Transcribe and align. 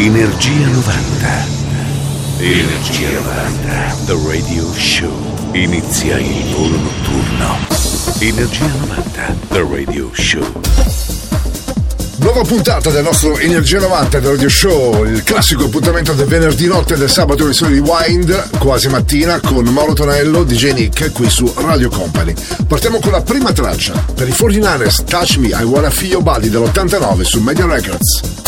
Energia 0.00 0.68
90. 0.68 1.46
Energia 2.38 3.10
90. 3.10 3.96
The 4.06 4.16
Radio 4.28 4.72
Show. 4.72 5.10
Inizia 5.54 6.18
il 6.20 6.54
volo 6.54 6.76
notturno. 6.76 7.58
Energia 8.20 8.66
90. 8.86 9.36
The 9.48 9.66
Radio 9.68 10.08
Show. 10.12 10.60
Nuova 12.18 12.42
puntata 12.42 12.90
del 12.90 13.02
nostro 13.02 13.38
Energia 13.38 13.80
90 13.80 14.20
del 14.20 14.30
Radio 14.30 14.48
Show, 14.48 15.04
il 15.04 15.24
classico 15.24 15.64
appuntamento 15.64 16.12
del 16.12 16.28
venerdì 16.28 16.66
notte 16.68 16.94
e 16.94 16.96
del 16.96 17.10
sabato 17.10 17.46
versione 17.46 17.72
di 17.72 17.80
Wind, 17.80 18.58
quasi 18.58 18.88
mattina, 18.88 19.40
con 19.40 19.66
Mauro 19.66 19.94
Tonello, 19.94 20.44
DJ 20.44 20.74
Nick, 20.74 21.10
qui 21.10 21.28
su 21.28 21.52
Radio 21.56 21.90
Company. 21.90 22.34
Partiamo 22.68 23.00
con 23.00 23.10
la 23.10 23.22
prima 23.22 23.52
traccia, 23.52 23.94
per 24.14 24.28
i 24.28 24.32
49ers, 24.32 25.02
Touch 25.04 25.38
Me, 25.38 25.48
I 25.48 25.64
Wanna 25.64 25.90
Feel 25.90 26.12
Your 26.12 26.22
Body 26.22 26.48
dell'89 26.48 27.22
su 27.22 27.40
Media 27.40 27.66
Records. 27.66 28.47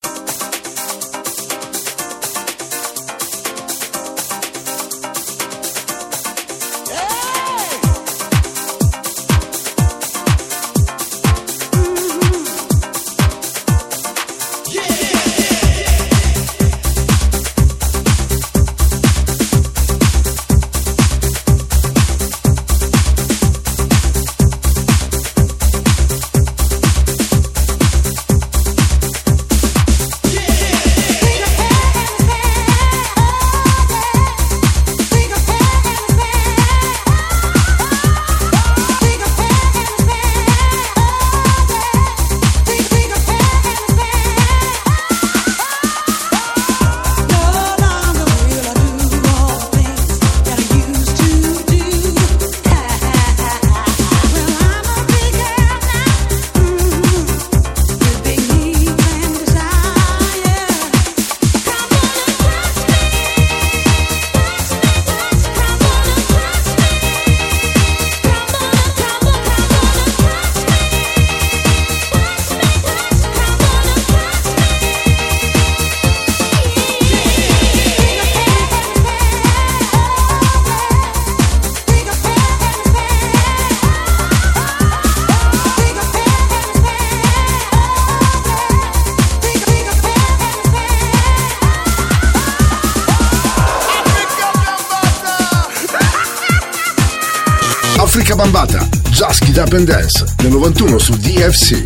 Up 99.61 99.73
and 99.73 99.85
Dance 99.85 100.23
del 100.37 100.51
91 100.51 100.97
su 100.97 101.13
DFC. 101.17 101.81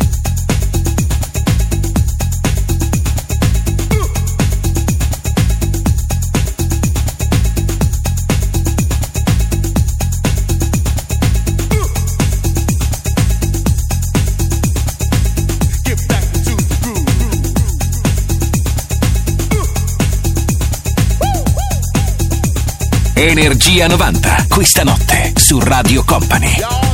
Energia 23.14 23.86
90, 23.88 24.46
questa 24.48 24.82
notte 24.82 25.32
su 25.36 25.58
Radio 25.58 26.04
Company. 26.04 26.85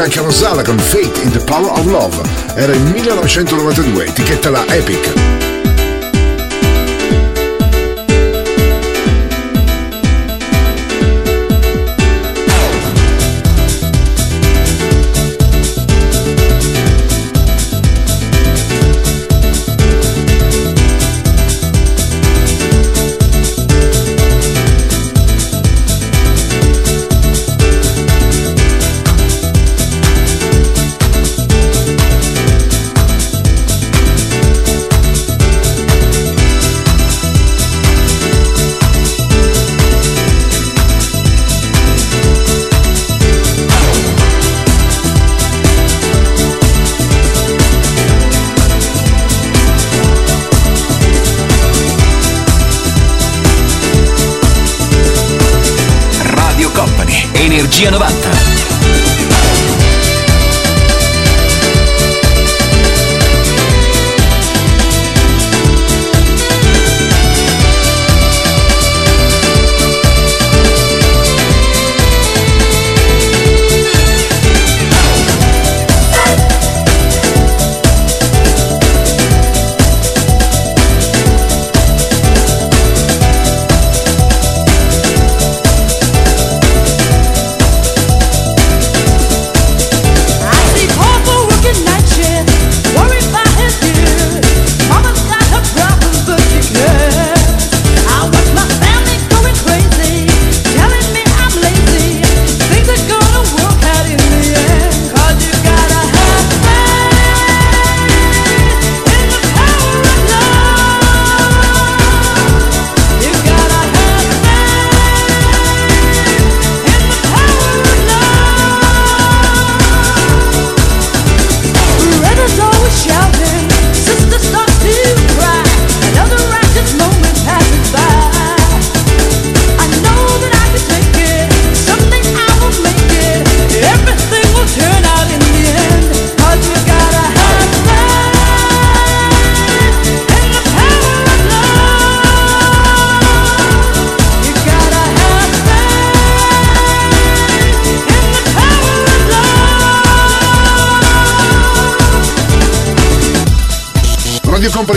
C'è 0.00 0.06
anche 0.06 0.20
Rosala 0.20 0.62
con 0.62 0.78
Fate 0.78 1.20
in 1.20 1.30
the 1.30 1.40
Power 1.40 1.78
of 1.78 1.84
Love. 1.84 2.22
Era 2.54 2.72
il 2.72 2.80
1992, 2.80 4.06
etichetta 4.06 4.48
la 4.48 4.64
Epic. 4.68 5.39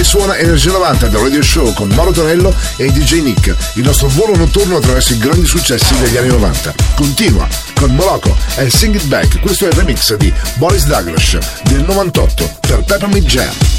Suona 0.04 0.38
Energia 0.38 0.72
90 0.72 1.08
del 1.08 1.20
Radio 1.20 1.42
Show 1.42 1.74
con 1.74 1.90
Mauro 1.90 2.12
Tonello 2.12 2.54
e 2.78 2.92
DJ 2.92 3.22
Nick, 3.22 3.56
il 3.76 3.84
nostro 3.84 4.08
volo 4.10 4.36
notturno 4.36 4.78
attraverso 4.78 5.14
i 5.14 5.18
grandi 5.18 5.46
successi 5.46 5.98
degli 6.00 6.16
anni 6.18 6.30
90. 6.30 6.74
Continua 6.96 7.48
con 7.74 7.94
Moloko 7.94 8.36
e 8.56 8.70
Sing 8.70 8.96
It 8.96 9.06
Back, 9.06 9.40
questo 9.40 9.66
è 9.66 9.68
il 9.70 9.74
remix 9.74 10.16
di 10.16 10.32
Boris 10.56 10.86
Douglas 10.86 11.38
del 11.64 11.84
98 11.84 12.58
per 12.62 12.84
Peppermint 12.84 13.26
Jam. 13.26 13.73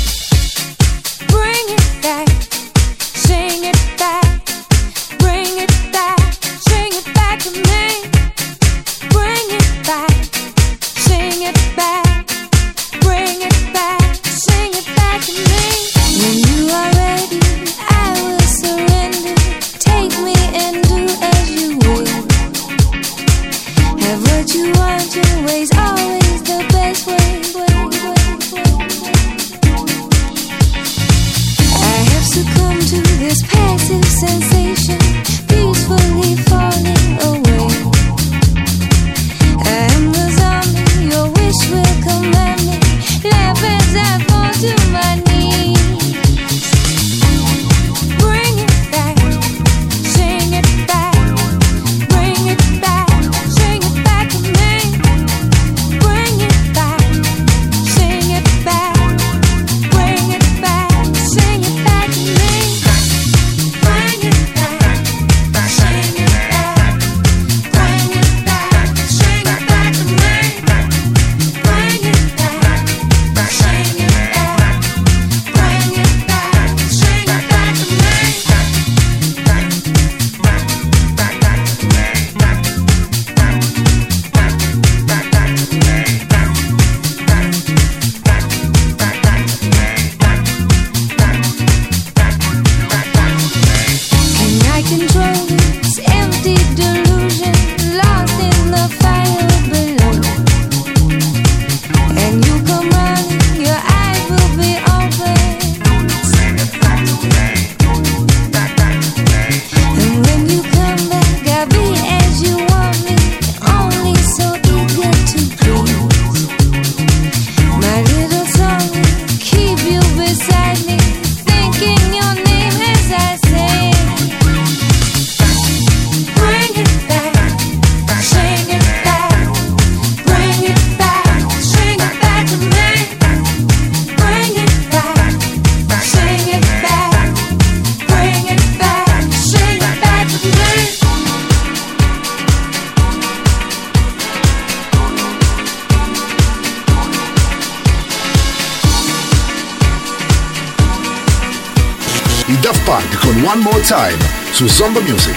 Time 153.88 154.18
su 154.52 154.68
Zomba 154.68 155.00
Music. 155.00 155.36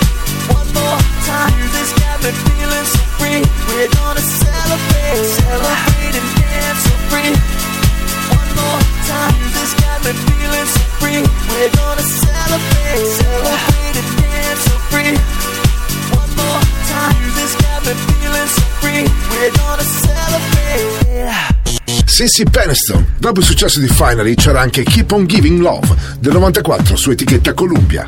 One 0.71 0.83
more 0.83 0.99
time. 1.25 1.53
Music's 1.57 1.93
got 1.99 2.23
me 2.23 2.31
feeling 2.31 2.85
so. 2.85 3.11
Sissy 22.21 22.43
Peniston. 22.43 23.15
Dopo 23.17 23.39
il 23.39 23.45
successo 23.45 23.79
di 23.79 23.87
Finally 23.87 24.35
c'era 24.35 24.61
anche 24.61 24.83
Keep 24.83 25.11
on 25.11 25.25
Giving 25.25 25.59
Love 25.59 25.87
del 26.19 26.33
94 26.33 26.95
su 26.95 27.09
etichetta 27.09 27.55
Columbia. 27.55 28.07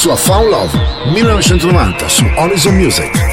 Sua 0.00 0.16
Found 0.16 0.48
Love, 0.48 0.78
1990 1.12 2.08
su 2.08 2.24
Horizon 2.34 2.74
Music. 2.74 3.29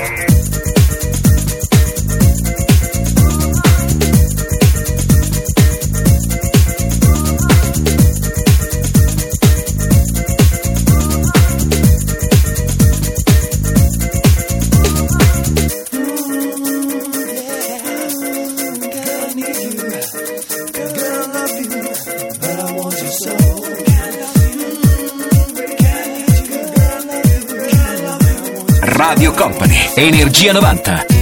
Energia 30.40 30.54
90. 30.54 31.17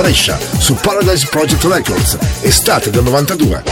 Brescia 0.00 0.38
su 0.56 0.76
Paradise 0.76 1.26
Project 1.26 1.62
Records, 1.64 2.16
estate 2.40 2.88
del 2.88 3.02
92. 3.02 3.62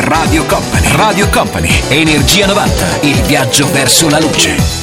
Radio 0.00 0.44
Company, 0.46 0.96
Radio 0.96 1.28
Company, 1.28 1.82
Energia 1.86 2.46
90, 2.46 2.86
il 3.02 3.22
viaggio 3.22 3.70
verso 3.70 4.08
la 4.08 4.18
luce. 4.18 4.81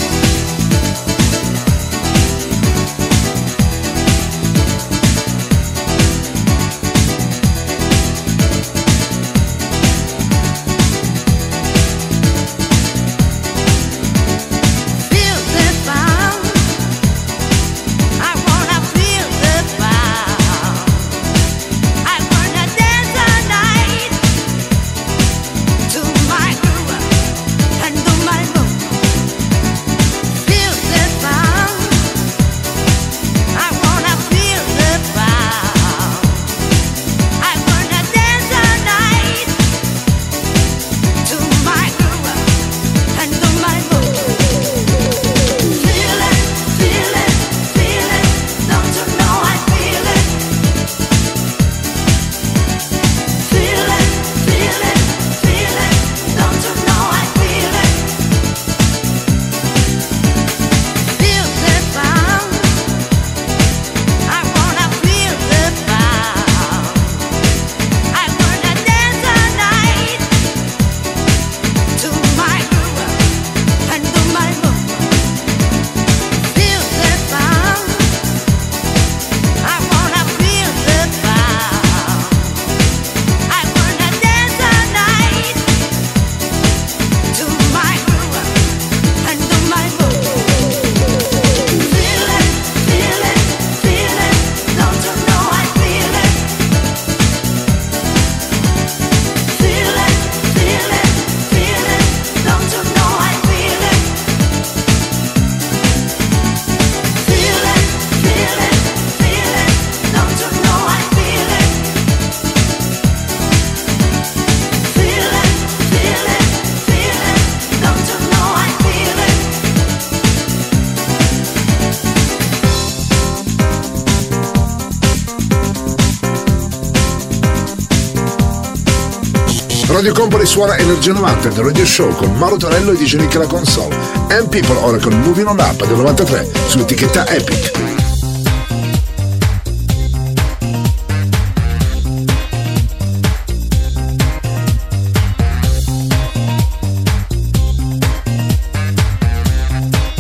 Radio 130.00 130.14
Company 130.14 130.46
suona 130.46 130.78
Energia 130.78 131.12
90 131.12 131.50
del 131.50 131.66
Radio 131.66 131.84
Show 131.86 132.16
con 132.16 132.34
Mauro 132.38 132.56
Tonello 132.56 132.94
e 132.94 132.96
DJ 132.96 133.16
Nick 133.16 133.34
la 133.34 133.46
console. 133.48 133.94
M 134.30 134.48
People 134.48 134.78
Oracle 134.78 135.14
Moving 135.14 135.46
on 135.46 135.60
Up 135.60 135.86
del 135.86 135.98
93 135.98 136.50
sull'etichetta 136.68 137.28
Epic. 137.28 137.72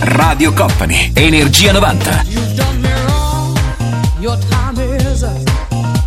Radio 0.02 0.52
Company, 0.52 1.12
Energia 1.14 1.72
90. 1.72 2.24
You've 2.28 2.56
done 2.56 2.82
me 2.82 2.90
wrong. 3.06 3.58
Your 4.20 4.38
time 4.50 4.78
is 4.98 5.24
up. 5.24 5.32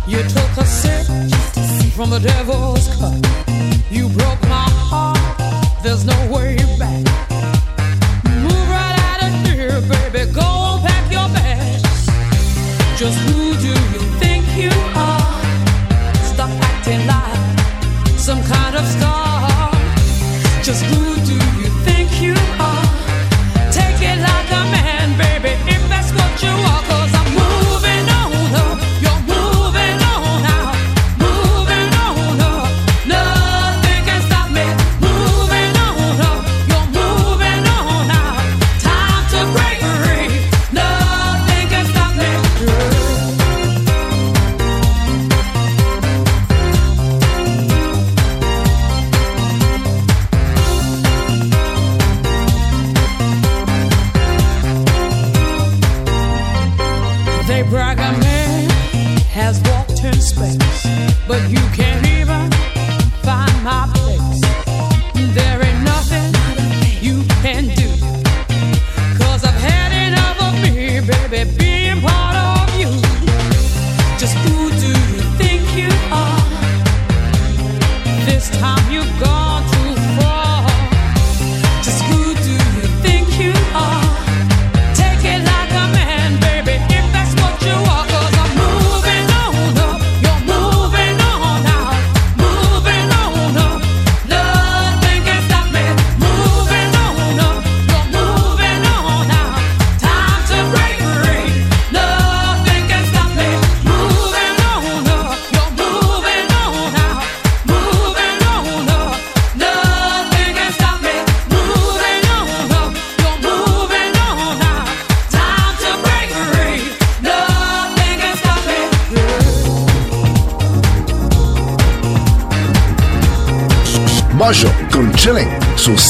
You 0.05 0.19
took 0.27 0.57
a 0.57 0.63
sip 0.63 1.07
from 1.95 2.11
the 2.11 2.19
devil's 2.19 2.92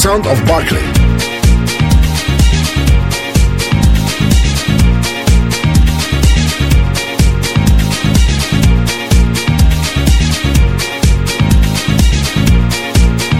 sound 0.03 0.25
of 0.27 0.37
Barclay. 0.45 0.83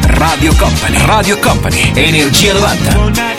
Radio 0.07 0.53
Company, 0.53 0.97
Radio 1.05 1.37
Company, 1.39 1.91
Energia 1.95 2.53
90. 2.53 3.32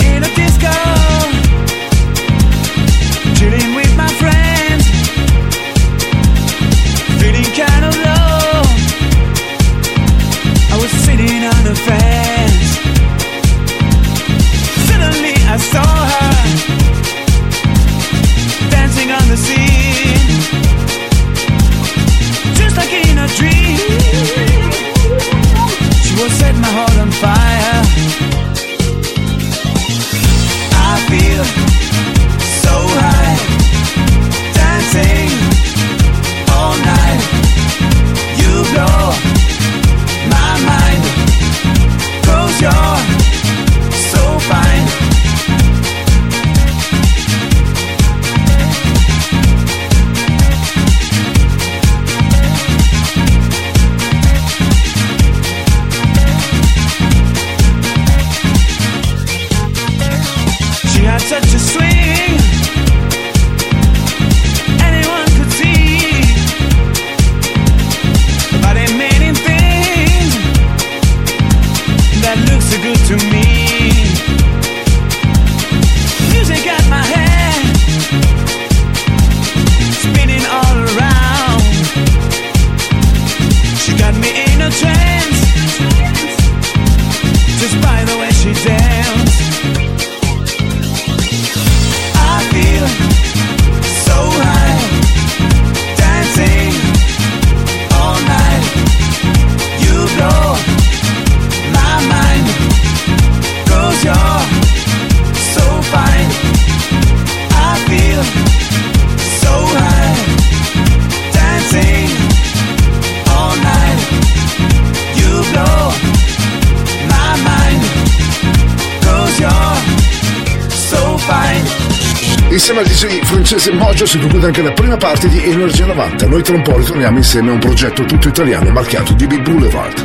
Insieme 122.67 122.81
al 122.81 122.87
DJ 122.87 123.23
francese 123.27 123.73
Moggio 123.73 124.07
si 124.07 124.19
conclude 124.19 124.47
anche 124.47 124.63
la 124.63 124.73
prima 124.73 124.97
parte 124.97 125.29
di 125.29 125.39
Energia 125.45 125.85
90. 125.85 126.27
Noi 126.29 126.43
tra 126.43 126.55
un 126.55 126.63
po' 126.63 126.79
ritorniamo 126.79 127.19
insieme 127.19 127.51
a 127.51 127.53
un 127.53 127.59
progetto 127.59 128.07
tutto 128.07 128.29
italiano 128.29 128.71
marchiato 128.71 129.13
DB 129.13 129.43
Boulevard. 129.43 130.03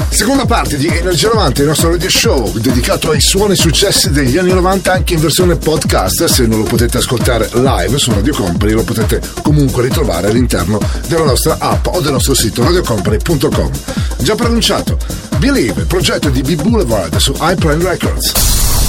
Seconda 0.09 0.45
parte 0.45 0.77
di 0.77 0.87
Energia 0.87 1.29
90, 1.29 1.61
il 1.61 1.67
nostro 1.67 1.91
radio 1.91 2.09
show 2.09 2.57
dedicato 2.57 3.11
ai 3.11 3.19
suoni 3.19 3.55
successi 3.55 4.11
degli 4.11 4.37
anni 4.37 4.51
90 4.51 4.91
anche 4.91 5.13
in 5.13 5.19
versione 5.19 5.55
podcast. 5.55 6.25
Se 6.25 6.47
non 6.47 6.59
lo 6.59 6.63
potete 6.65 6.97
ascoltare 6.97 7.49
live 7.53 7.97
su 7.97 8.11
Radio 8.11 8.33
Company, 8.33 8.71
lo 8.71 8.83
potete 8.83 9.21
comunque 9.41 9.83
ritrovare 9.83 10.27
all'interno 10.27 10.79
della 11.07 11.25
nostra 11.25 11.57
app 11.59 11.87
o 11.87 12.01
del 12.01 12.13
nostro 12.13 12.33
sito 12.33 12.63
radiocompany.com. 12.63 13.71
Già 14.19 14.35
pronunciato, 14.35 14.97
Believe, 15.45 15.85
progetto 15.85 16.29
di 16.29 16.41
B 16.41 16.59
Boulevard 16.59 17.17
su 17.17 17.31
iPrime 17.39 17.83
Records. 17.83 18.31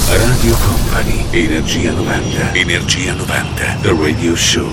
Radio 0.09 0.57
Company, 0.65 1.23
Energia 1.29 1.91
90, 1.91 2.53
Energia 2.53 3.13
90, 3.13 3.77
The 3.83 3.95
Radio 3.95 4.35
Show. 4.35 4.67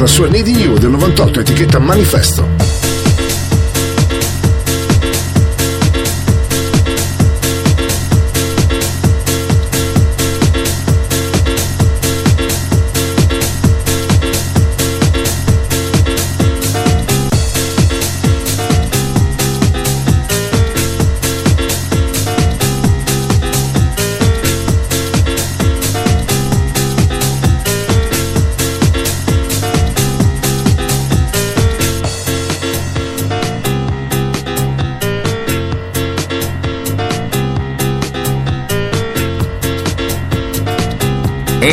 La 0.00 0.06
sua 0.06 0.28
Needy 0.28 0.52
You 0.52 0.78
del 0.78 0.90
98 0.90 1.40
etichetta 1.40 1.78
Manifesto. 1.78 2.37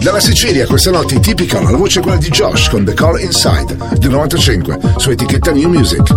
Dalla 0.00 0.20
Sicilia 0.20 0.66
questa 0.66 0.90
notte 0.90 1.20
tipica 1.20 1.60
la 1.60 1.76
voce 1.76 2.00
quella 2.00 2.16
di 2.16 2.30
Josh 2.30 2.70
con 2.70 2.84
The 2.84 2.94
Call 2.94 3.20
Inside 3.20 3.76
del 3.98 4.10
95 4.10 4.78
su 4.96 5.10
etichetta 5.10 5.52
New 5.52 5.68
Music. 5.68 6.16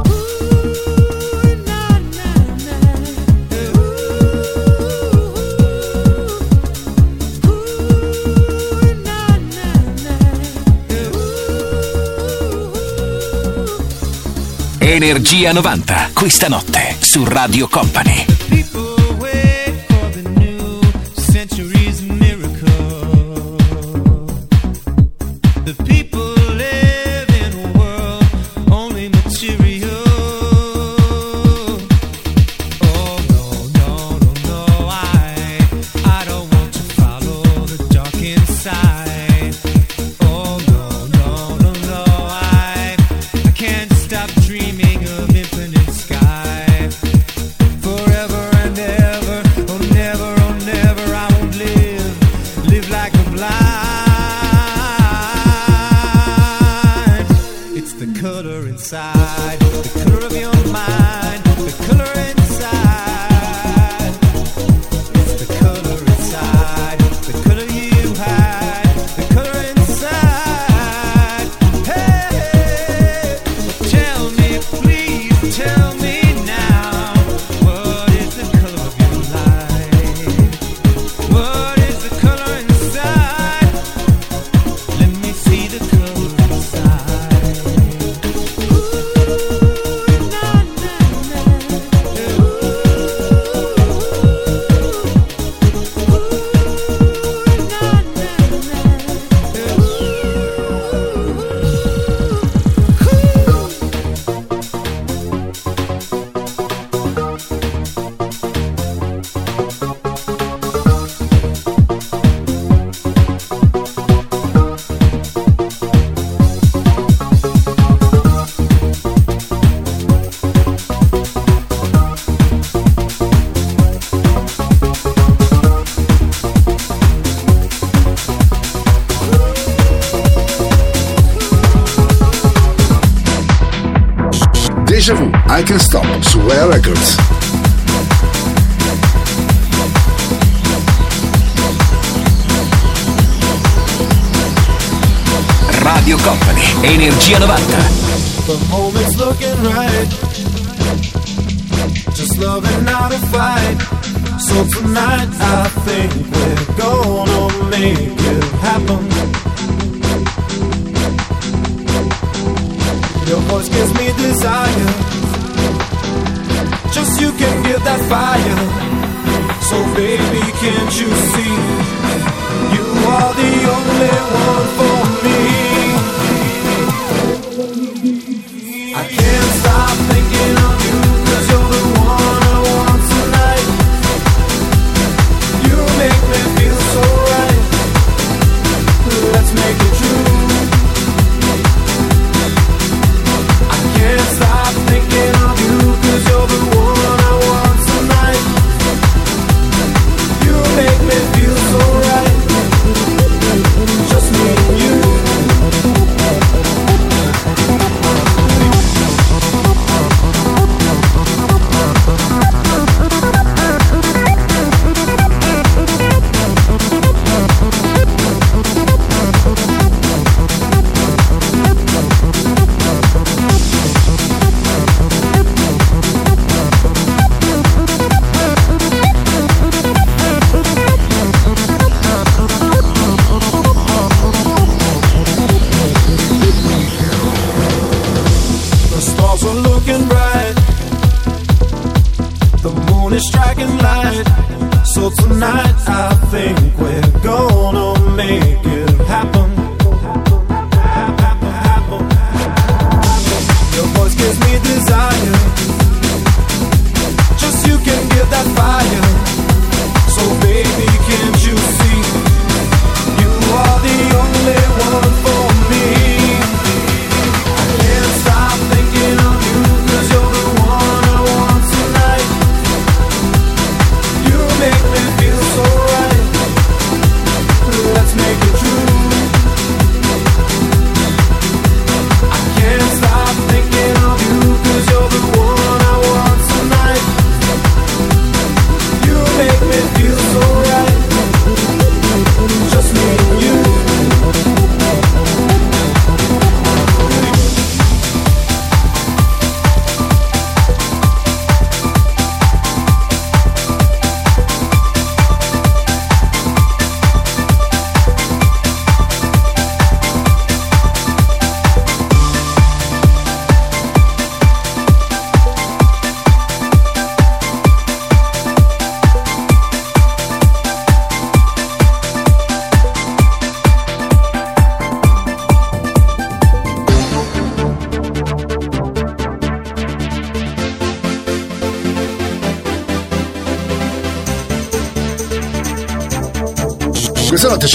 Energia 14.80 15.52
90, 15.52 16.12
questa 16.14 16.48
notte 16.48 16.96
su 17.00 17.26
Radio 17.26 17.68
Company. 17.68 18.43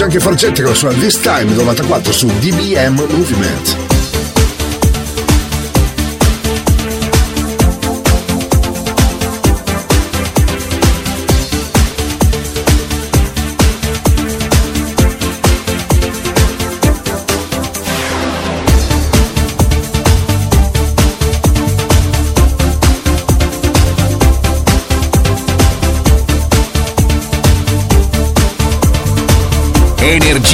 Anche 0.09 0.20
Fargetti 0.20 0.62
con 0.62 0.70
la 0.70 0.76
sua 0.76 0.90
This 0.94 1.20
Time 1.20 1.52
94 1.52 2.12
su 2.12 2.26
DBM 2.26 2.94
Movement. 3.11 3.88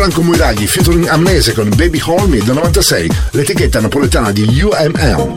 Franco 0.00 0.22
Muiraghi 0.22 0.66
featuring 0.66 1.06
Amnese 1.08 1.52
con 1.52 1.68
Baby 1.76 2.00
Hold 2.02 2.30
Me 2.30 2.38
del 2.38 2.54
96, 2.54 3.10
l'etichetta 3.32 3.80
napoletana 3.80 4.32
di 4.32 4.62
UMM. 4.62 5.36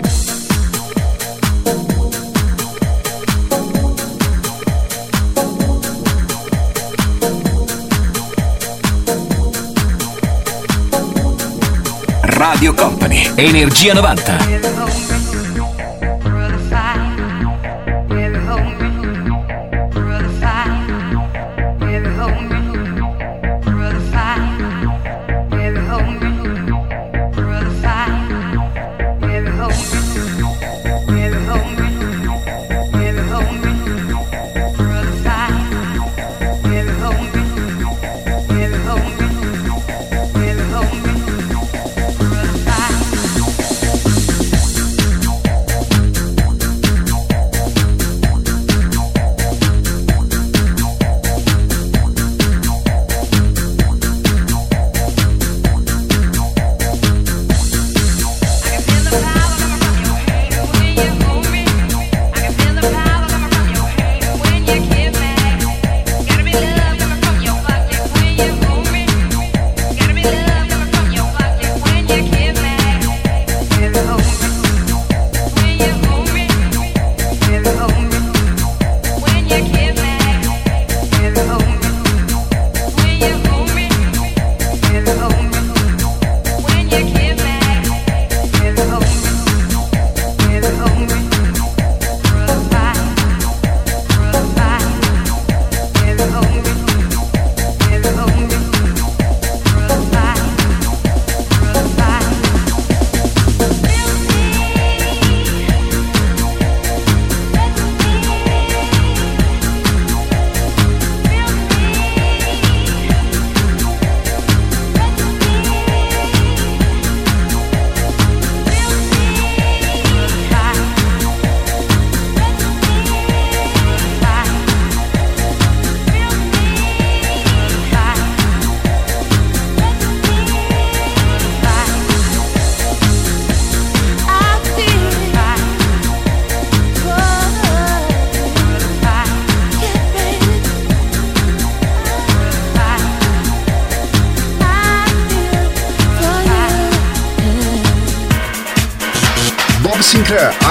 Radio 12.22 12.74
Company, 12.74 13.34
Energia 13.36 13.94
90. 13.94 15.03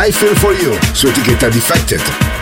I 0.04 0.10
Feel 0.10 0.34
For 0.34 0.52
You, 0.52 0.76
su 0.94 1.06
etichetta 1.06 1.48
Defected. 1.48 2.41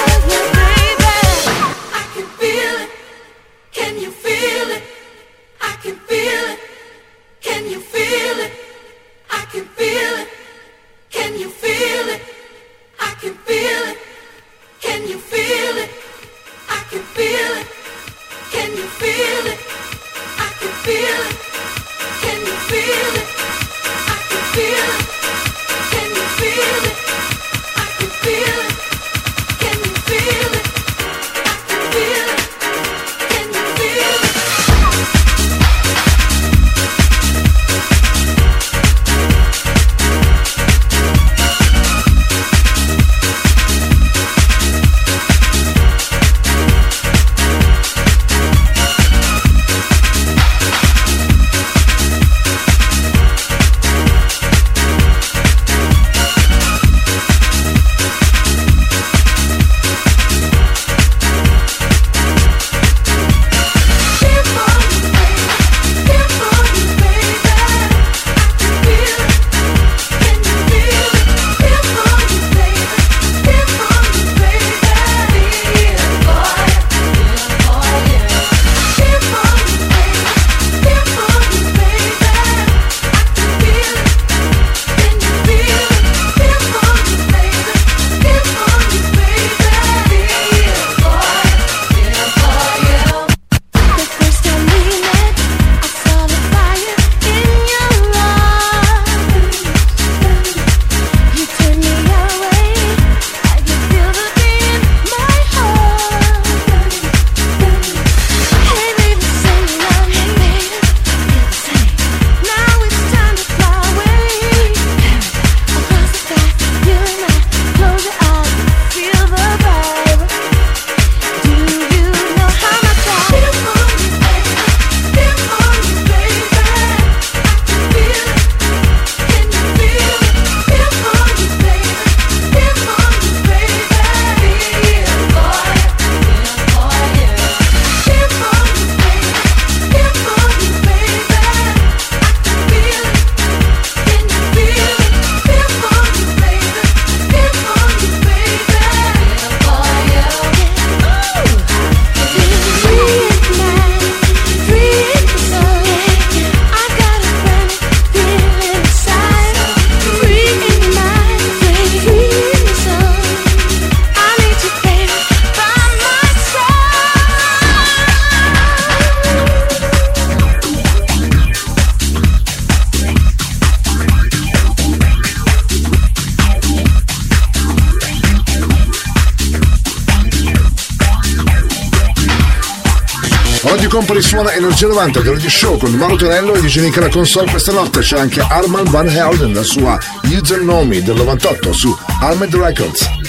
90 184.89 185.21
Grandi 185.21 185.47
Show 185.47 185.77
con 185.77 185.91
Mauro 185.91 186.15
Tonello 186.15 186.55
e 186.55 186.61
Digenica 186.61 187.01
la 187.01 187.09
console 187.09 187.51
questa 187.51 187.71
notte. 187.71 187.99
C'è 187.99 188.17
anche 188.17 188.41
Arman 188.41 188.85
Van 188.89 189.07
Helden 189.07 189.53
la 189.53 189.63
sua 189.63 189.99
Usernome 190.23 191.03
del 191.03 191.15
98 191.17 191.71
su 191.71 191.95
Armed 192.19 192.55
Records. 192.55 193.20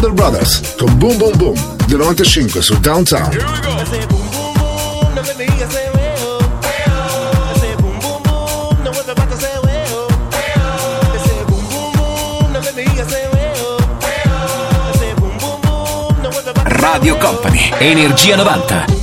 Wonder 0.00 0.14
Brothers 0.14 0.62
con 0.78 0.98
Boom 0.98 1.18
Boom 1.18 1.36
Boom 1.36 1.76
del 1.86 1.98
95 1.98 2.62
su 2.62 2.80
Downtown. 2.80 3.36
Radio 16.64 17.16
Company, 17.18 17.70
Energia 17.78 18.36
90. 18.36 18.99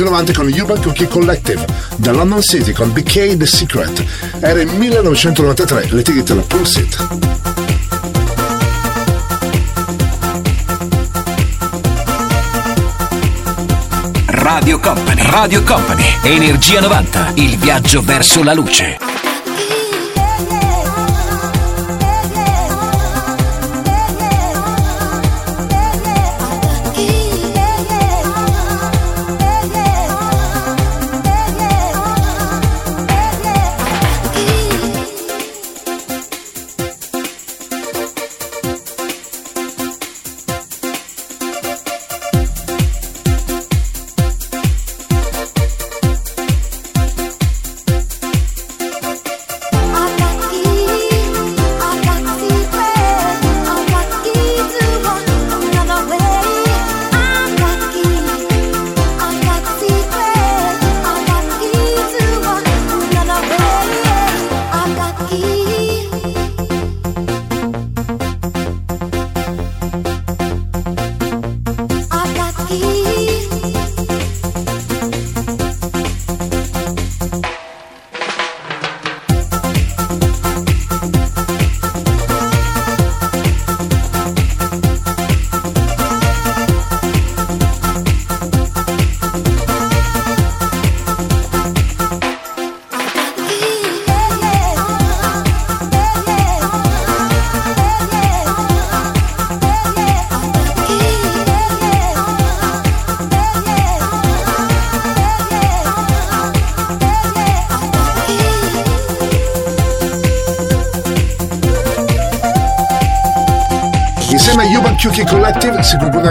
anni 0.00 0.08
90 0.08 0.32
con 0.32 0.46
Urban 0.46 0.82
Cookie 0.82 1.08
Collective, 1.08 1.64
da 1.96 2.12
London 2.12 2.40
City 2.40 2.72
con 2.72 2.92
BK 2.92 3.36
The 3.36 3.46
Secret. 3.46 4.04
Era 4.40 4.60
il 4.60 4.68
1993, 4.68 5.88
l'etichetta 5.90 6.34
la 6.34 6.42
Pulse 6.42 6.80
It. 6.80 7.06
Radio 14.26 14.78
Company, 14.80 15.22
Radio 15.22 15.62
Company, 15.62 16.04
Energia 16.22 16.80
90, 16.80 17.32
il 17.34 17.56
viaggio 17.58 18.00
verso 18.02 18.42
la 18.42 18.54
luce. 18.54 19.09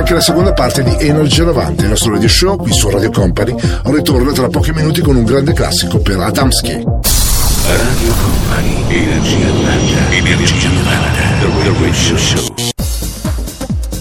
anche 0.09 0.25
la 0.25 0.33
seconda 0.33 0.53
parte 0.53 0.81
di 0.81 0.95
Energia 1.05 1.43
90, 1.43 1.83
il 1.83 1.89
nostro 1.89 2.13
radio 2.13 2.27
show 2.27 2.57
qui 2.57 2.73
su 2.73 2.89
Radio 2.89 3.11
Company, 3.11 3.53
ritorna 3.83 4.31
tra 4.31 4.47
pochi 4.47 4.71
minuti 4.71 5.01
con 5.01 5.15
un 5.15 5.23
grande 5.23 5.53
classico 5.53 5.99
per 5.99 6.17
Adamski. 6.19 6.71
Radio 6.71 8.13
Company, 8.19 8.85
Energia 8.87 9.45
90, 9.45 10.11
Energia 10.15 10.69
90, 10.69 11.11
The 11.39 11.73
Radio 11.83 12.17
Show. 12.17 12.55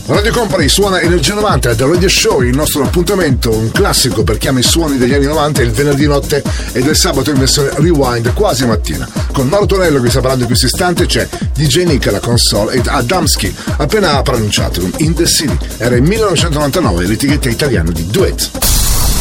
Radio 0.07 0.33
Company 0.33 0.69
suona 0.71 1.03
Energia 1.03 1.35
90 1.35 1.75
The 1.75 1.85
Radio 1.85 2.09
Show, 2.09 2.41
il 2.41 2.57
nostro 2.57 2.85
appuntamento, 2.85 3.51
un 3.51 3.71
classico 3.71 4.23
per 4.23 4.39
chi 4.39 4.49
ama 4.49 4.61
i 4.61 4.63
suoni 4.63 4.97
degli 4.97 5.13
anni 5.13 5.27
90 5.27 5.61
il 5.61 5.73
venerdì 5.73 6.07
notte 6.07 6.43
e 6.73 6.81
del 6.81 6.97
sabato 6.97 7.29
in 7.29 7.39
versione 7.39 7.69
rewind 7.75 8.33
quasi 8.33 8.65
mattina 8.65 9.18
con 9.39 9.47
Mauro 9.47 9.67
Tonello 9.67 10.01
che 10.01 10.11
sta 10.11 10.19
parlando 10.19 10.43
in 10.43 10.49
questo 10.49 10.67
istante 10.67 11.07
c'è 11.07 11.29
DJ 11.55 11.85
Nick 11.85 12.09
alla 12.09 12.19
console 12.19 12.75
ed 12.75 12.89
Adamski 12.89 13.55
appena 13.77 14.17
ha 14.17 14.23
pronunciato 14.23 14.83
un 14.83 14.91
In 14.97 15.15
The 15.15 15.27
City. 15.27 15.57
Era 15.77 15.95
il 15.95 16.03
1999 16.03 17.07
l'etichetta 17.07 17.49
italiana 17.49 17.93
di 17.93 18.05
Duet. 18.09 18.51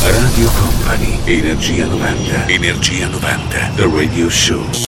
Radio 0.02 0.50
Company 0.58 1.20
Energia 1.26 1.86
90 1.86 2.48
Energia 2.48 3.08
90 3.08 3.72
The 3.76 3.90
Radio 3.94 4.28
Show. 4.28 4.87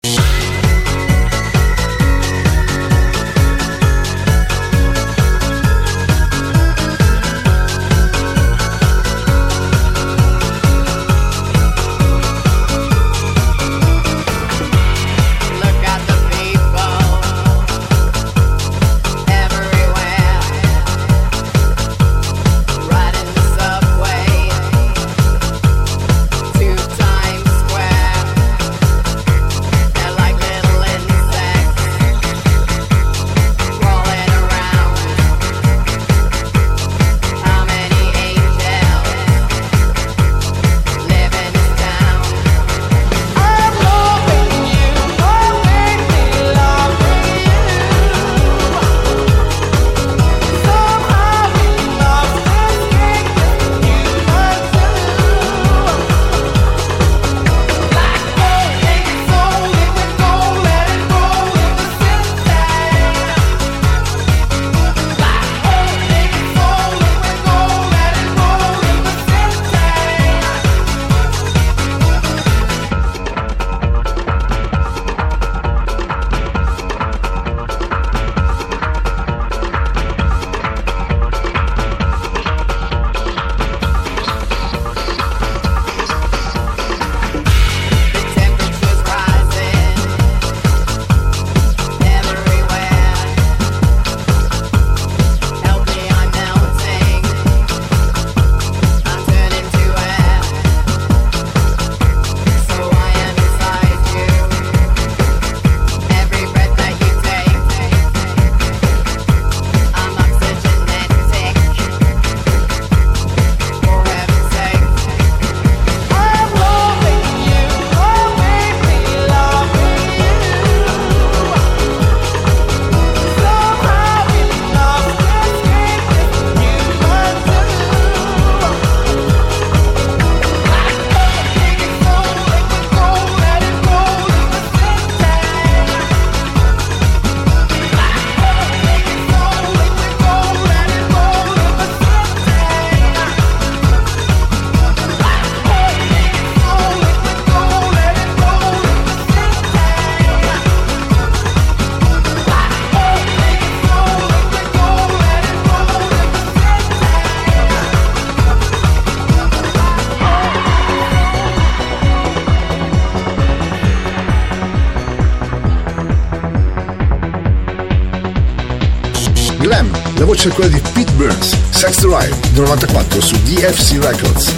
del 172.56 172.64
94 172.64 173.20
su 173.20 173.36
DFC 173.42 174.02
Records. 174.02 174.54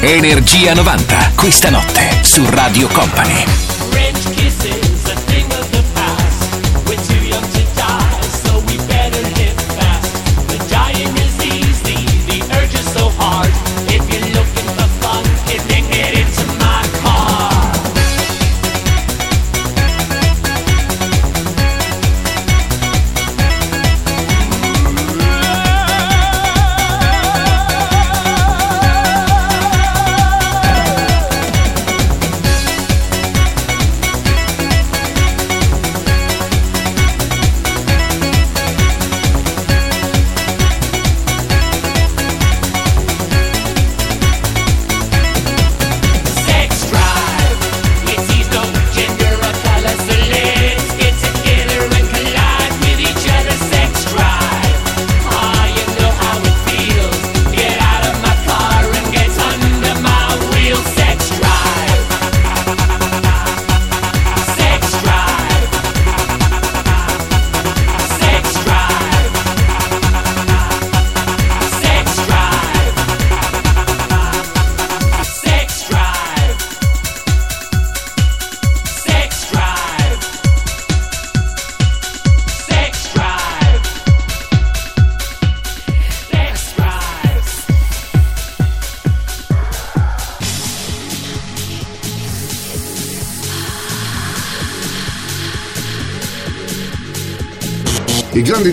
Energia 0.00 0.74
90, 0.74 1.32
questa 1.36 1.70
notte 1.70 2.20
su 2.22 2.44
Radio 2.50 2.86
Company. 2.88 3.63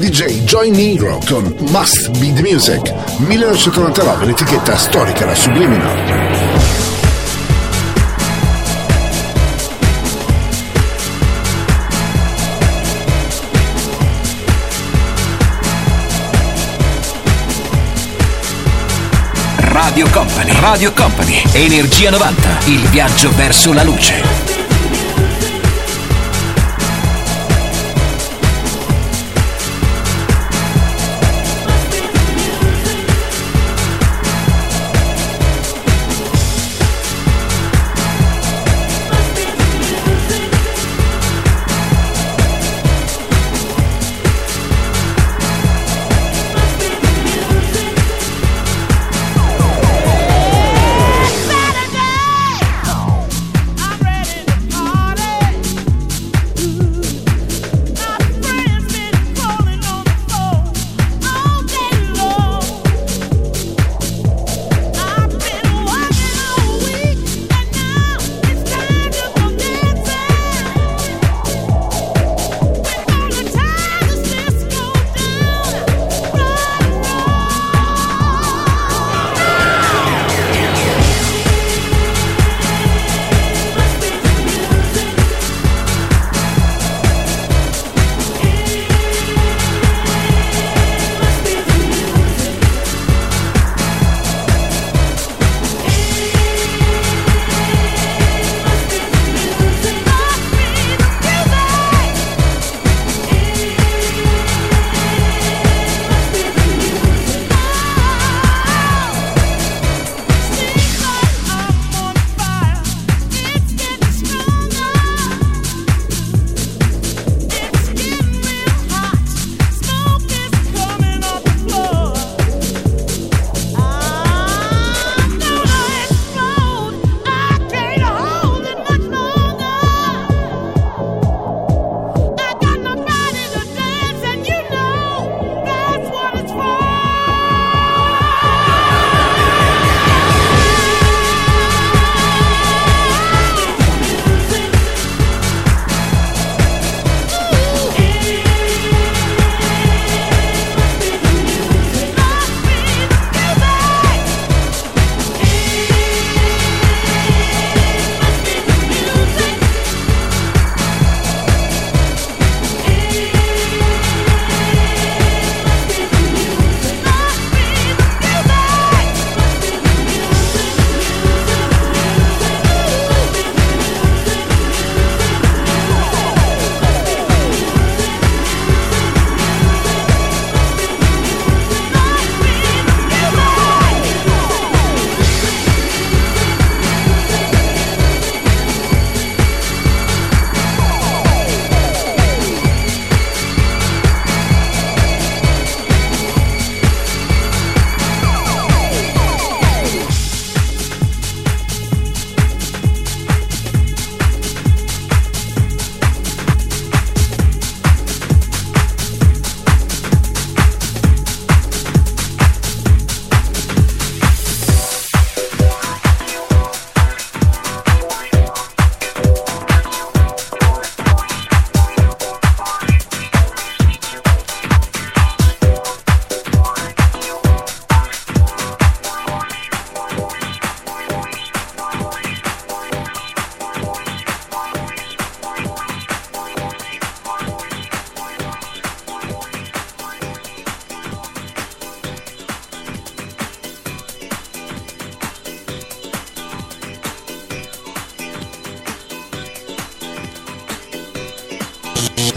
DJ 0.02 0.46
Joy 0.46 0.72
Negro 0.72 1.20
con 1.28 1.56
Must 1.70 2.10
Be 2.18 2.34
the 2.34 2.42
Music, 2.42 2.92
1999, 3.20 4.26
l'etichetta 4.26 4.76
storica 4.76 5.28
la 5.28 5.36
Subliminal. 5.36 6.50
Radio 19.58 20.10
Company, 20.10 20.52
Radio 20.60 20.92
Company, 20.94 21.44
Energia 21.52 22.10
90, 22.10 22.58
il 22.66 22.80
viaggio 22.88 23.32
verso 23.36 23.72
la 23.72 23.84
luce. 23.84 24.51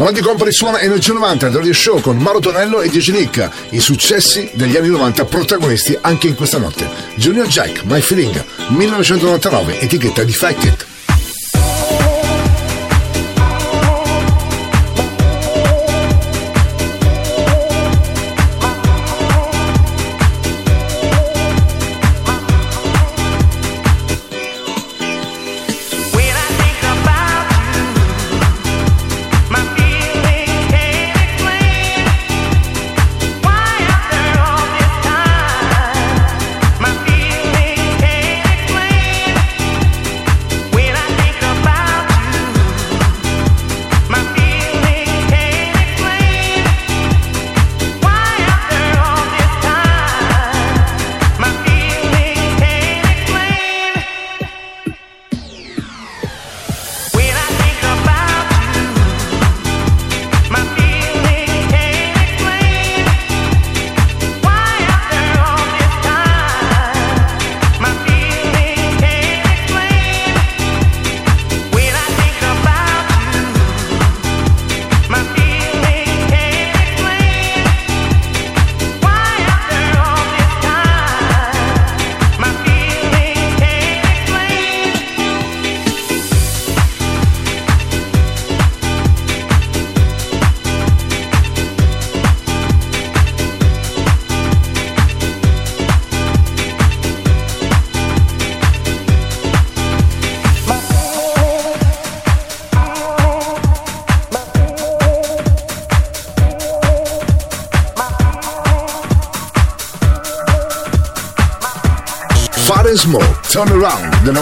Avanti 0.04 0.20
Company 0.20 0.52
suona 0.52 0.80
Energy 0.80 1.14
90 1.14 1.46
al 1.46 1.52
Radio 1.54 1.72
Show 1.72 1.98
con 2.02 2.18
Maro 2.18 2.38
Tonello 2.38 2.82
e 2.82 2.90
Dieci 2.90 3.10
Nick, 3.10 3.48
i 3.70 3.80
successi 3.80 4.50
degli 4.52 4.76
anni 4.76 4.88
90 4.88 5.24
protagonisti 5.24 5.96
anche 5.98 6.26
in 6.26 6.34
questa 6.34 6.58
notte. 6.58 6.86
Junior 7.14 7.46
Jack, 7.46 7.84
My 7.84 8.02
Feeling, 8.02 8.44
1999, 8.68 9.80
etichetta 9.80 10.22
di 10.22 10.32
Fight 10.34 10.62
It. 10.64 10.93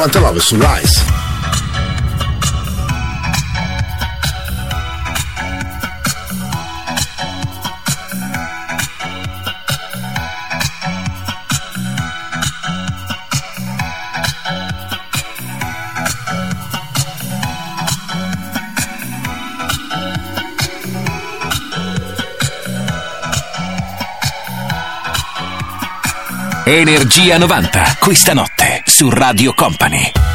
99 0.03 0.41
su 0.41 0.57
Rise. 0.59 1.05
Energia 26.65 27.39
90, 27.39 27.97
questa 28.01 28.35
notte 28.35 28.62
su 28.93 29.11
Radio 29.11 29.55
Company. 29.55 30.32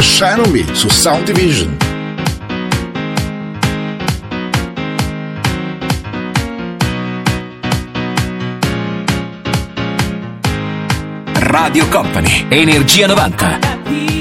con 0.00 0.02
Shine 0.02 0.40
On 0.40 0.50
Me 0.50 0.64
su 0.74 0.88
Sound 0.88 1.30
Division. 1.30 1.76
Radio 11.34 11.86
Company, 11.88 12.46
Energia 12.48 13.06
90. 13.06 14.19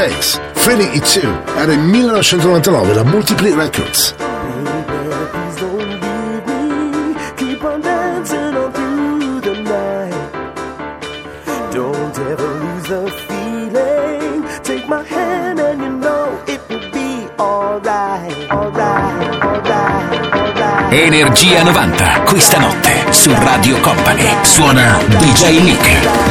Jax, 0.00 0.40
Freddie 0.54 0.92
e 0.92 1.00
Chill 1.00 1.42
era 1.58 1.72
il 1.72 1.78
1999 1.78 2.94
da 2.94 3.04
Multiple 3.04 3.54
Records. 3.54 4.14
Energia 20.88 21.62
90, 21.62 22.20
questa 22.22 22.58
notte 22.58 23.04
su 23.10 23.30
Radio 23.34 23.78
Company. 23.80 24.26
Suona 24.44 24.98
DJ 25.18 25.60
Nick. 25.60 26.29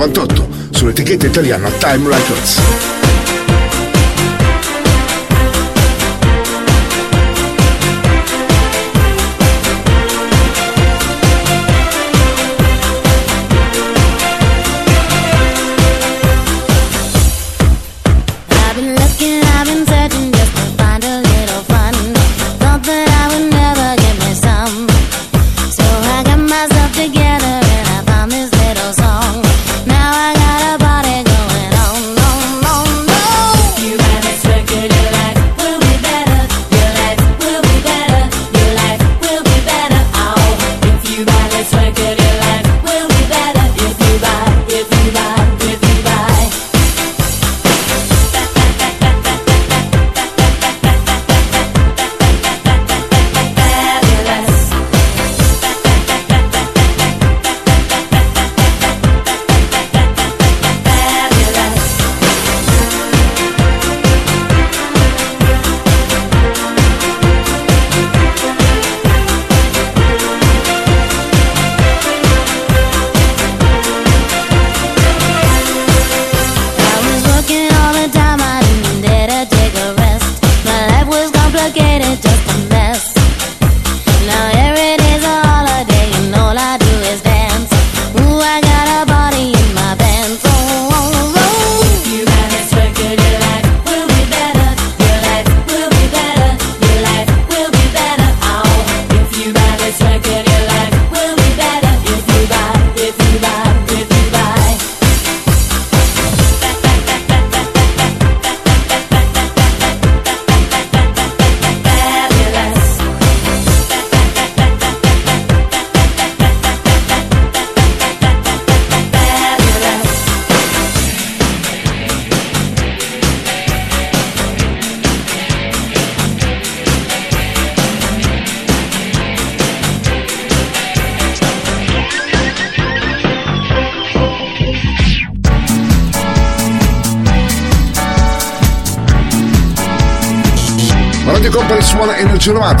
98 0.00 0.48
sull'etichetta 0.70 1.26
italiana 1.26 1.70
Time 1.70 2.08
Records. 2.08 3.19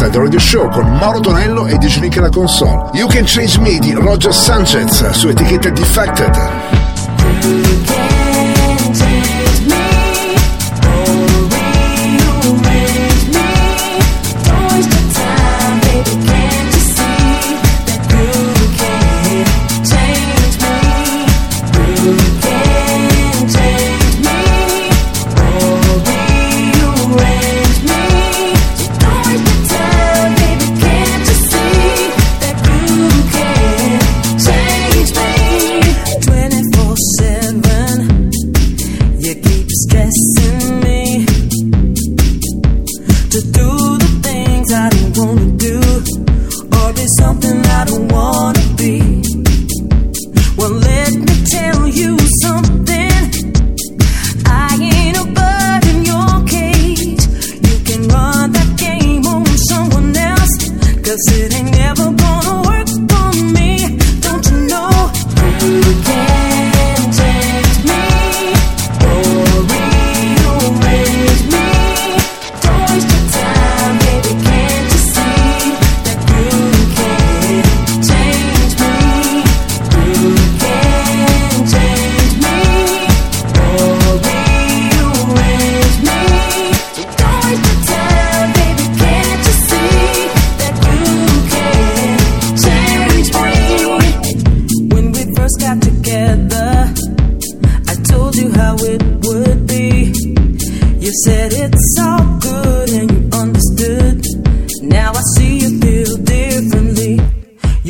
puntata 0.00 0.08
del 0.08 0.22
Radio 0.22 0.38
Show 0.38 0.70
con 0.70 0.96
Mauro 0.96 1.20
Tonello 1.20 1.66
e 1.66 1.76
Diginic 1.76 2.16
alla 2.16 2.30
console. 2.30 2.88
You 2.94 3.06
Can 3.06 3.24
Change 3.26 3.60
Me 3.60 3.78
di 3.78 3.92
Roger 3.92 4.32
Sanchez 4.32 5.10
su 5.10 5.28
etichetta 5.28 5.68
Defected. 5.68 6.38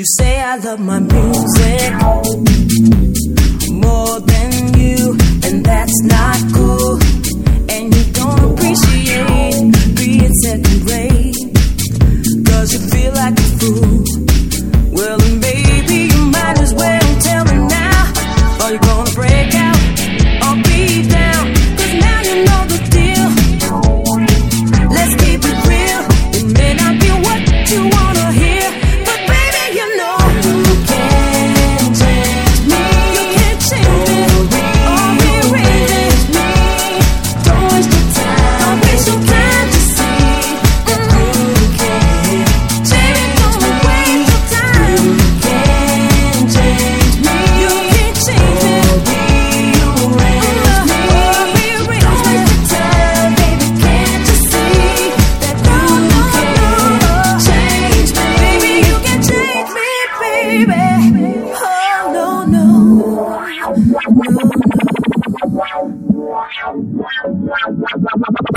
You 0.01 0.07
say 0.17 0.41
I 0.41 0.57
love 0.57 0.81
my 0.81 0.99
music. 0.99 2.20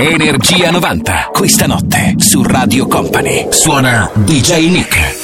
Energia 0.06 0.70
90, 0.70 1.30
questa 1.32 1.64
notte 1.64 2.16
su 2.18 2.42
Radio 2.42 2.86
Company. 2.86 3.46
Suona 3.48 4.10
DJ 4.12 4.68
Nick. 4.68 5.22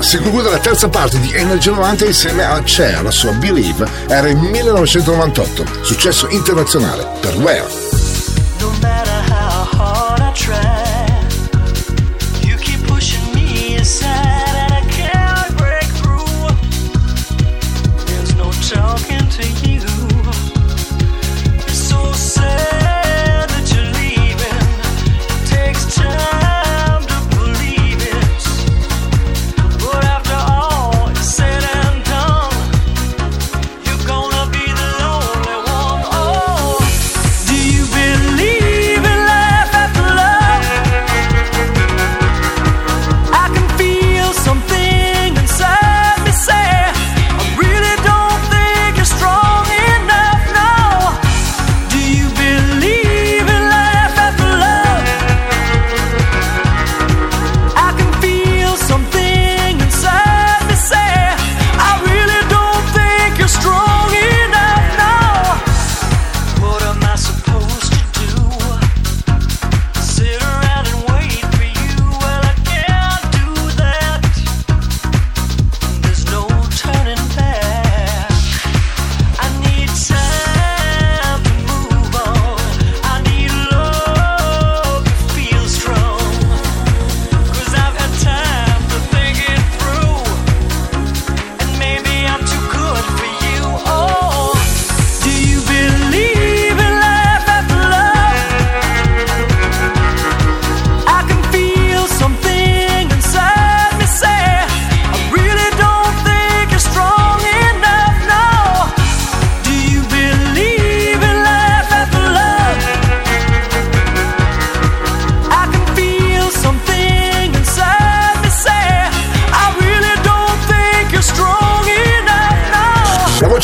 si 0.00 0.18
conclude 0.18 0.50
la 0.50 0.58
terza 0.58 0.88
parte 0.88 1.18
di 1.20 1.32
Energia 1.34 1.70
90 1.70 2.04
insieme 2.04 2.44
a 2.44 2.62
Cher, 2.62 3.02
la 3.02 3.10
sua 3.10 3.32
Believe, 3.32 3.86
era 4.06 4.28
il 4.28 4.36
1998, 4.36 5.64
successo 5.82 6.28
internazionale 6.28 7.06
per 7.20 7.34
Ware. 7.36 7.87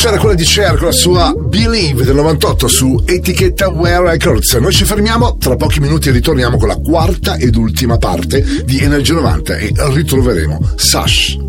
c'era 0.05 0.19
quella 0.19 0.35
di 0.35 0.43
Cher 0.43 0.75
con 0.75 0.85
la 0.85 0.91
sua 0.91 1.33
Believe 1.35 2.03
del 2.03 2.13
98 2.13 2.67
su 2.67 3.01
etichetta 3.07 3.69
Wear 3.69 4.03
Records. 4.03 4.53
Noi 4.53 4.71
ci 4.71 4.85
fermiamo, 4.85 5.37
tra 5.37 5.55
pochi 5.55 5.79
minuti 5.79 6.11
ritorniamo 6.11 6.57
con 6.57 6.67
la 6.67 6.75
quarta 6.75 7.37
ed 7.37 7.55
ultima 7.55 7.97
parte 7.97 8.63
di 8.65 8.77
Energia 8.81 9.13
90 9.13 9.55
e 9.57 9.73
ritroveremo 9.75 10.73
Sash. 10.75 11.39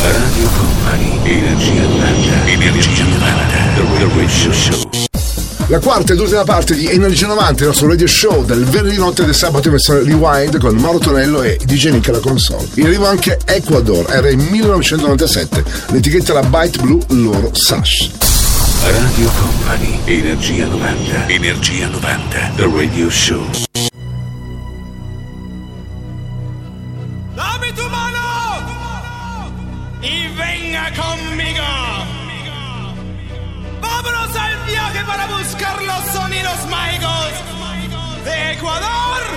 Radio 0.00 0.48
Company, 0.56 1.20
Energia 1.22 1.82
90, 1.82 2.46
Energia 2.46 3.04
90, 3.04 3.46
The 3.76 4.08
Radio 4.16 4.52
Show. 4.52 5.13
La 5.68 5.78
quarta 5.78 6.12
ed 6.12 6.20
ultima 6.20 6.44
parte 6.44 6.74
di 6.74 6.90
Energia 6.90 7.26
90, 7.26 7.62
il 7.62 7.68
nostro 7.68 7.88
radio 7.88 8.06
show 8.06 8.44
del 8.44 8.64
venerdì 8.64 8.98
notte 8.98 9.24
del 9.24 9.34
sabato 9.34 9.68
in 9.68 9.72
versione 9.72 10.02
rewind 10.02 10.58
con 10.58 10.76
Mauro 10.76 10.98
Tonello 10.98 11.42
e 11.42 11.58
DJ 11.64 11.88
Nick 11.88 12.08
alla 12.10 12.20
console. 12.20 12.68
In 12.74 12.84
arrivo 12.84 13.06
anche 13.06 13.38
Ecuador, 13.46 14.04
era 14.10 14.28
il 14.28 14.36
1997, 14.36 15.64
l'etichetta 15.88 16.34
la 16.34 16.42
Byte 16.42 16.82
Blue 16.82 17.00
loro 17.08 17.50
Sash. 17.54 18.10
Radio 18.82 19.30
Company, 19.40 19.98
Energia 20.04 20.66
90, 20.66 21.28
Energia 21.28 21.88
90, 21.88 22.52
The 22.56 22.70
Radio 22.70 23.08
Show. 23.08 23.93
Mágicos 36.74 38.24
de 38.24 38.52
Ecuador. 38.52 39.33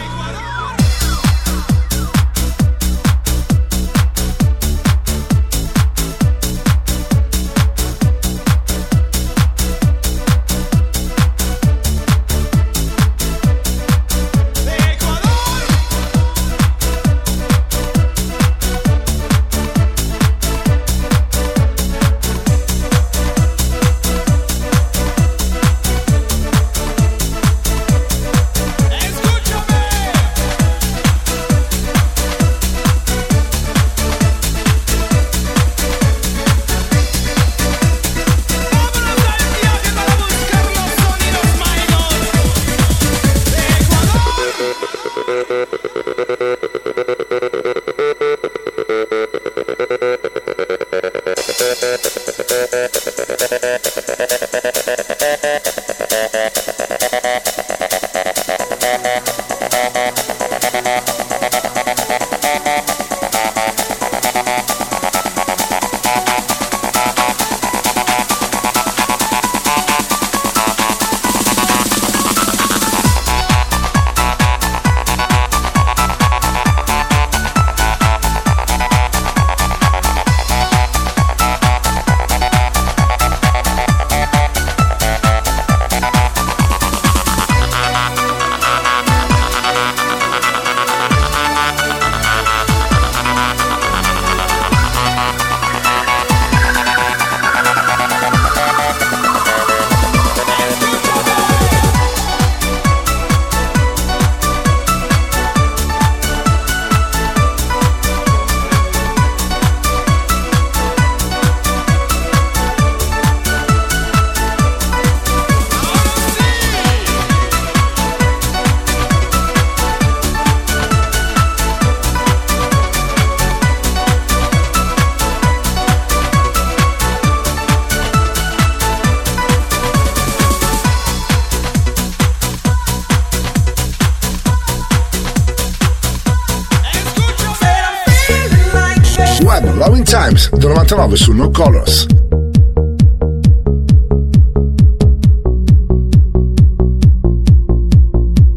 Loving 139.78 140.06
Times 140.06 140.50
del 140.50 140.70
99 140.70 141.16
su 141.18 141.34
No 141.34 141.52
Colors. 141.52 142.08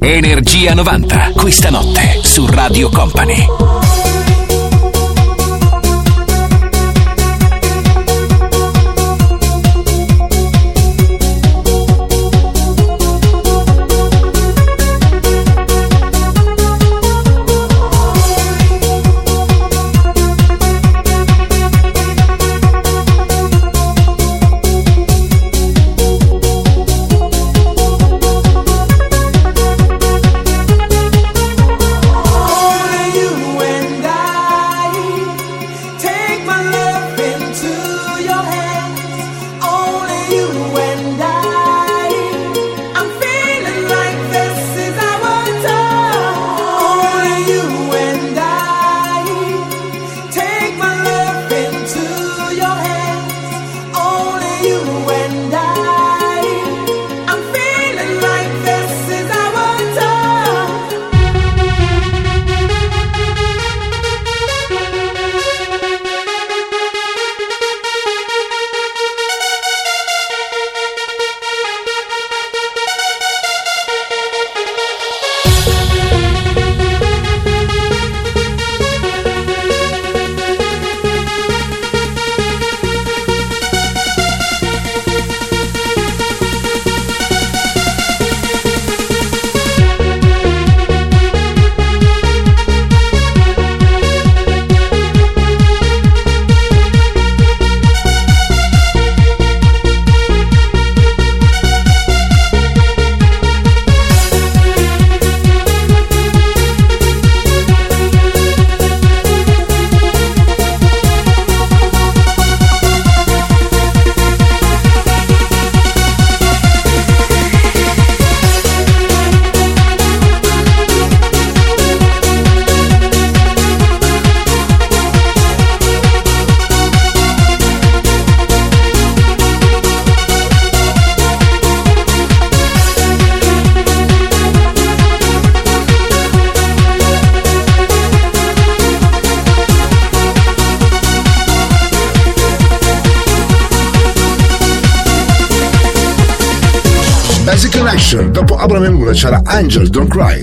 Energia 0.00 0.72
90, 0.72 1.32
questa 1.34 1.68
notte 1.68 2.20
su 2.22 2.46
Radio 2.46 2.88
Company. 2.88 3.89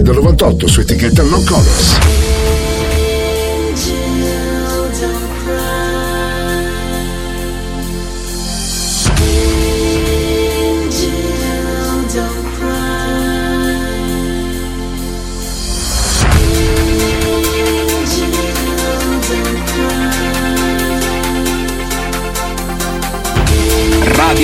del 0.03 0.15
98 0.15 0.67
su 0.67 0.81
etichetta 0.81 1.23
No 1.23 1.37
Colors. 1.45 2.06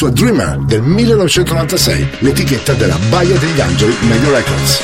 sua 0.00 0.08
Dreamer 0.08 0.56
del 0.60 0.80
1996, 0.80 2.08
l'etichetta 2.20 2.72
della 2.72 2.96
Baia 3.10 3.36
degli 3.36 3.60
Angeli 3.60 3.94
Medio 4.08 4.30
Records. 4.30 4.82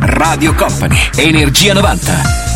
Radio 0.00 0.54
Company, 0.54 0.98
Energia 1.16 1.74
90. 1.74 2.47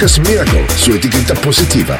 Focus 0.00 0.18
Miracle 0.20 0.66
su 0.78 0.94
etiqueta 0.94 1.34
positiva. 1.34 1.99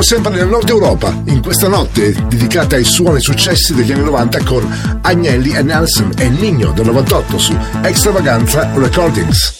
Siamo 0.00 0.22
sempre 0.22 0.40
nel 0.40 0.48
nord 0.48 0.66
Europa, 0.70 1.14
in 1.26 1.42
questa 1.42 1.68
notte 1.68 2.14
dedicata 2.26 2.74
ai 2.74 2.84
suoni 2.84 3.20
successi 3.20 3.74
degli 3.74 3.92
anni 3.92 4.04
90 4.04 4.42
con 4.44 4.98
Agnelli 5.02 5.52
e 5.52 5.62
Nelson 5.62 6.12
e 6.16 6.30
Nino 6.30 6.72
del 6.72 6.86
98 6.86 7.38
su 7.38 7.54
Extravaganza 7.82 8.70
Recordings. 8.76 9.59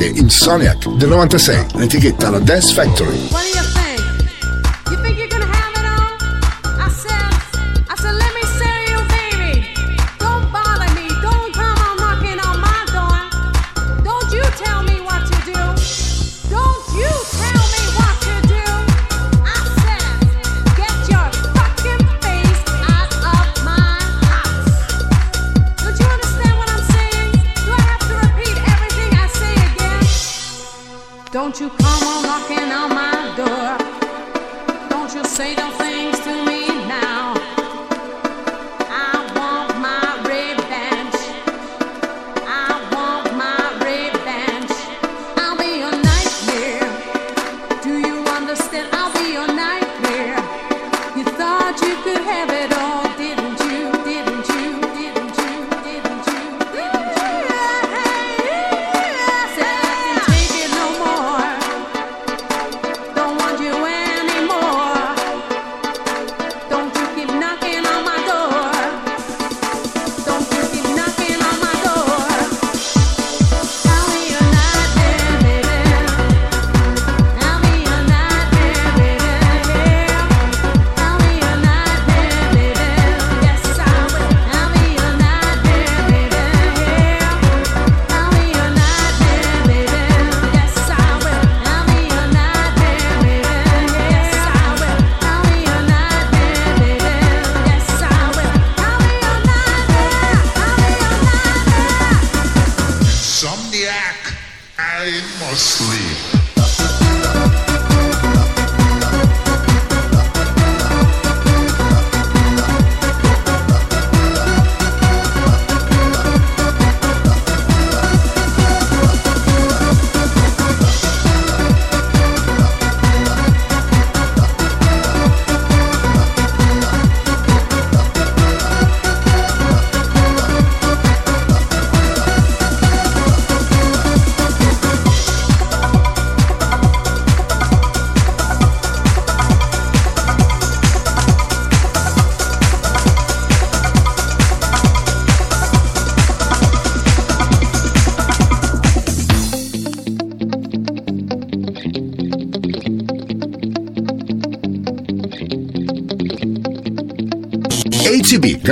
Friday 0.00 0.18
Insomniac 0.18 0.88
del 0.96 1.10
96, 1.10 1.74
l'etichetta 1.74 2.30
la 2.30 2.38
Dance 2.38 2.72
Factory. 2.72 3.79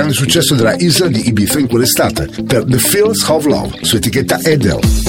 grande 0.09 0.13
successo 0.13 0.55
della 0.55 0.75
isola 0.77 1.09
di 1.09 1.27
Ibiza 1.27 1.59
in 1.59 1.67
quell'estate 1.67 2.29
per 2.45 2.63
The 2.65 2.77
Fields 2.77 3.27
of 3.27 3.45
Love 3.45 3.77
su 3.81 3.95
etichetta 3.95 4.39
Edel. 4.41 5.08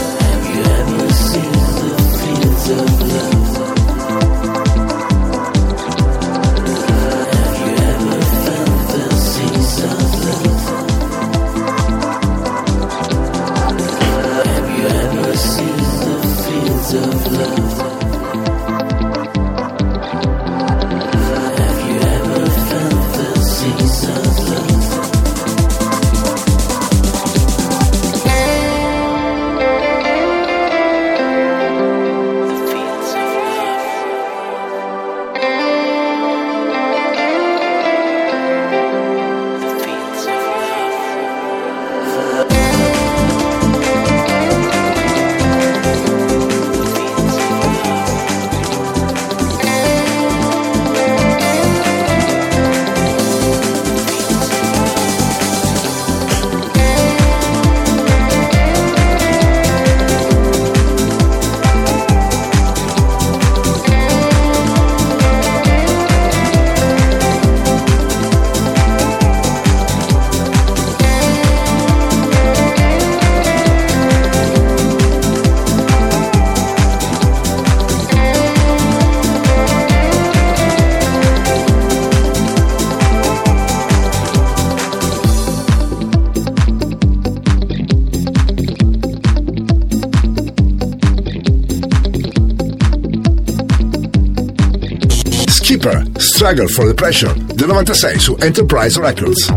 Struggle 96.51 96.73
for 96.73 96.85
the 96.85 96.93
Pressure 96.93 97.33
del 97.55 97.67
96 97.69 98.21
su 98.21 98.35
Enterprise 98.41 98.99
Records. 98.99 99.53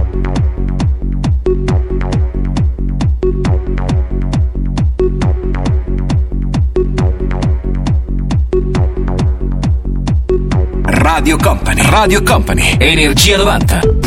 Radio 10.86 11.36
Company, 11.36 11.82
Radio 11.82 12.22
Company, 12.22 12.76
Energia 12.78 13.38
90. 13.38 14.03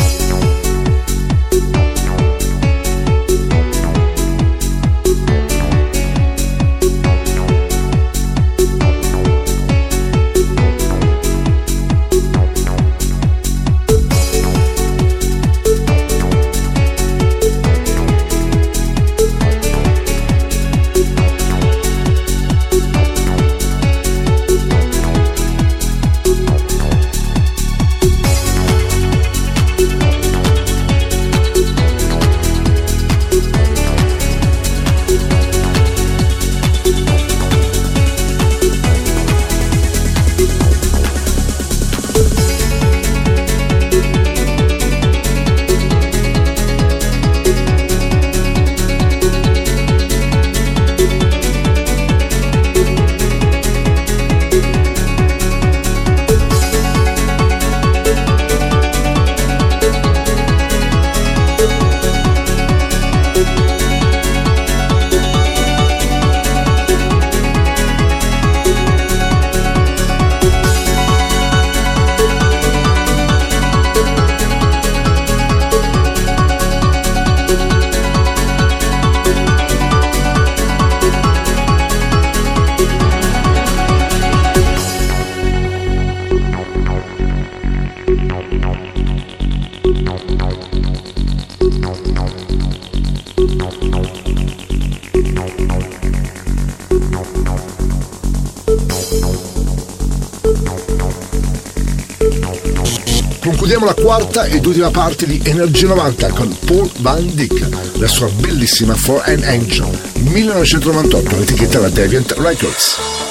Concludiamo 103.68 103.94
la 103.94 104.02
quarta 104.02 104.44
ed 104.46 104.64
ultima 104.64 104.90
parte 104.90 105.26
di 105.26 105.42
Energia 105.44 105.88
90 105.88 106.28
con 106.30 106.56
Paul 106.64 106.90
Van 107.00 107.34
Dyck, 107.34 107.98
la 107.98 108.06
sua 108.06 108.30
bellissima 108.40 108.94
For 108.94 109.20
an 109.26 109.42
Angel, 109.42 109.90
1998, 110.20 111.36
l'etichetta 111.36 111.78
la 111.78 111.90
Deviant 111.90 112.32
Records. 112.38 113.27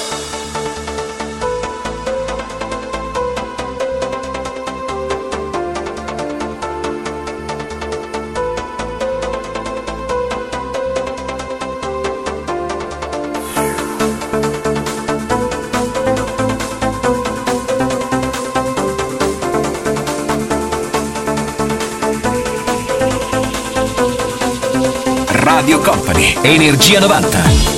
Energia 26.44 27.00
90. 27.00 27.77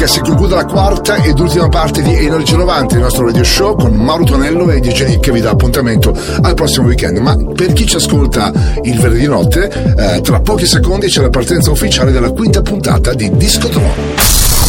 Dyck 0.00 0.08
si 0.08 0.20
conclude 0.20 0.54
la 0.54 0.64
quarta 0.64 1.16
ed 1.16 1.38
ultima 1.38 1.68
parte 1.68 2.00
di 2.00 2.14
Energy 2.14 2.56
90, 2.56 2.94
il 2.94 3.00
nostro 3.02 3.26
radio 3.26 3.44
show 3.44 3.76
con 3.76 3.92
Mauro 3.92 4.24
Tonello 4.24 4.70
e 4.70 4.80
DJ 4.80 5.20
che 5.20 5.30
vi 5.30 5.40
dà 5.40 5.50
appuntamento 5.50 6.18
al 6.40 6.54
prossimo 6.54 6.86
weekend. 6.86 7.18
Ma 7.18 7.36
per 7.36 7.74
chi 7.74 7.86
ci 7.86 7.96
ascolta 7.96 8.50
il 8.82 8.98
venerdì 8.98 9.26
notte, 9.26 9.68
eh, 9.68 10.20
tra 10.22 10.40
pochi 10.40 10.64
secondi 10.64 11.08
c'è 11.08 11.20
la 11.20 11.28
partenza 11.28 11.70
ufficiale 11.70 12.12
della 12.12 12.30
quinta 12.30 12.62
puntata 12.62 13.12
di 13.12 13.30
Discotron. 13.36 13.92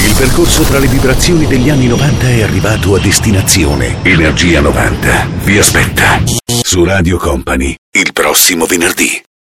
Il 0.05 0.13
percorso 0.17 0.63
tra 0.63 0.79
le 0.79 0.87
vibrazioni 0.87 1.47
degli 1.47 1.69
anni 1.69 1.87
90 1.87 2.27
è 2.27 2.41
arrivato 2.41 2.95
a 2.95 2.99
destinazione. 2.99 4.03
Energia 4.03 4.59
90 4.59 5.27
vi 5.45 5.57
aspetta 5.57 6.21
su 6.61 6.83
Radio 6.83 7.17
Company 7.17 7.73
il 7.93 8.11
prossimo 8.11 8.65
venerdì. 8.65 9.21